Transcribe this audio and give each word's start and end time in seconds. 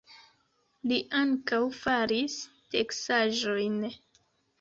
Li 0.91 0.95
ankaŭ 1.19 1.59
faris 1.79 2.37
teksaĵojn. 2.77 3.77